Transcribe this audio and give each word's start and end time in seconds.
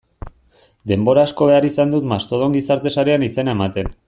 Denbora 0.91 1.27
asko 1.29 1.49
behar 1.51 1.69
izan 1.71 1.93
dut 1.95 2.09
Mastodon 2.15 2.59
gizarte 2.59 2.97
sarean 2.97 3.29
izena 3.33 3.57
ematen. 3.59 3.99